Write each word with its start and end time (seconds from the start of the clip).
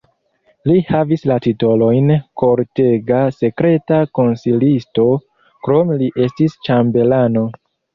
Li 0.69 0.77
havis 0.87 1.25
la 1.31 1.37
titolojn 1.47 2.09
kortega 2.43 3.21
sekreta 3.37 4.03
konsilisto, 4.23 5.09
krome 5.65 6.05
li 6.05 6.13
estis 6.29 6.63
ĉambelano. 6.69 7.51